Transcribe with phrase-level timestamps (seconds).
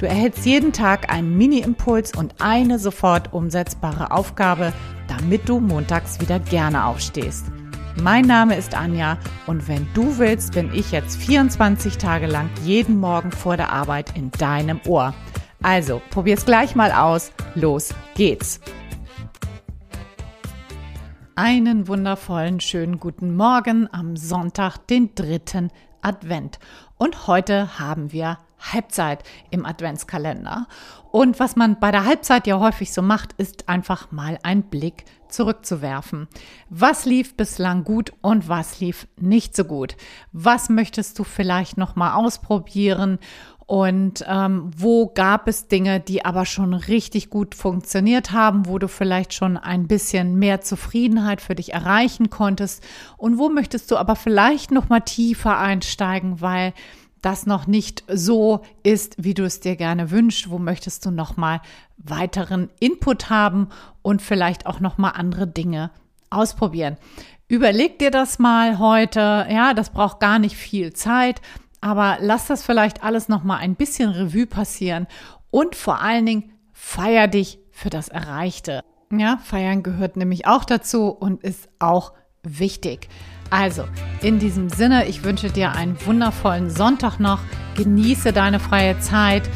[0.00, 4.72] Du erhältst jeden Tag einen Mini-Impuls und eine sofort umsetzbare Aufgabe,
[5.08, 7.44] damit du montags wieder gerne aufstehst.
[8.00, 12.98] Mein Name ist Anja und wenn du willst, bin ich jetzt 24 Tage lang jeden
[12.98, 15.12] Morgen vor der Arbeit in deinem Ohr.
[15.62, 17.30] Also, probier's gleich mal aus.
[17.54, 18.58] Los geht's.
[21.34, 25.70] Einen wundervollen, schönen guten Morgen am Sonntag, den dritten
[26.00, 26.58] Advent.
[26.96, 30.66] Und heute haben wir Halbzeit im Adventskalender.
[31.10, 35.04] Und was man bei der Halbzeit ja häufig so macht, ist einfach mal einen Blick
[35.28, 36.28] zurückzuwerfen.
[36.68, 39.96] Was lief bislang gut und was lief nicht so gut?
[40.32, 43.18] Was möchtest du vielleicht noch mal ausprobieren?
[43.66, 48.88] Und ähm, wo gab es Dinge, die aber schon richtig gut funktioniert haben, wo du
[48.88, 52.82] vielleicht schon ein bisschen mehr Zufriedenheit für dich erreichen konntest?
[53.16, 56.72] Und wo möchtest du aber vielleicht noch mal tiefer einsteigen, weil
[57.22, 61.36] das noch nicht so ist, wie du es dir gerne wünschst, wo möchtest du noch
[61.36, 61.60] mal
[61.96, 63.68] weiteren Input haben
[64.02, 65.90] und vielleicht auch noch mal andere Dinge
[66.30, 66.96] ausprobieren.
[67.48, 69.46] Überleg dir das mal heute.
[69.50, 71.40] Ja, das braucht gar nicht viel Zeit,
[71.80, 75.06] aber lass das vielleicht alles noch mal ein bisschen Revue passieren
[75.50, 78.82] und vor allen Dingen feier dich für das Erreichte.
[79.12, 82.12] Ja, feiern gehört nämlich auch dazu und ist auch
[82.44, 83.08] wichtig.
[83.50, 83.84] Also,
[84.22, 87.40] in diesem Sinne, ich wünsche dir einen wundervollen Sonntag noch.
[87.76, 89.48] Genieße deine freie Zeit.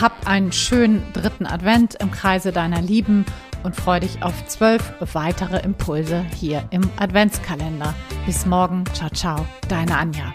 [0.00, 3.24] Hab einen schönen dritten Advent im Kreise deiner Lieben
[3.62, 7.94] und freue dich auf zwölf weitere Impulse hier im Adventskalender.
[8.26, 8.84] Bis morgen.
[8.92, 9.46] Ciao, ciao.
[9.68, 10.32] Deine Anja.